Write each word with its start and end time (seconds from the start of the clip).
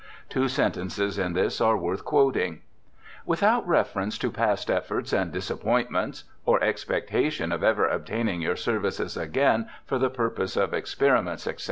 Two 0.29 0.47
sentences 0.47 1.19
in 1.19 1.33
this 1.33 1.61
are 1.61 1.77
worth 1.77 2.03
quoting: 2.03 2.63
'Without 3.23 3.67
reference 3.67 4.17
to 4.17 4.31
past 4.31 4.71
efforts 4.71 5.13
and 5.13 5.31
disappoint 5.31 5.91
ments—or 5.91 6.59
expectation 6.63 7.51
of 7.51 7.61
ever 7.63 7.87
obtaining 7.87 8.41
your 8.41 8.55
services 8.55 9.15
again 9.15 9.69
for 9.85 9.99
the 9.99 10.09
purpose 10.09 10.57
of 10.57 10.73
experiments, 10.73 11.45
etc. 11.45 11.59